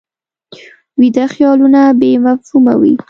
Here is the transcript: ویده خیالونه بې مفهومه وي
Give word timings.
ویده 0.99 1.25
خیالونه 1.33 1.81
بې 1.99 2.11
مفهومه 2.25 2.73
وي 2.81 2.93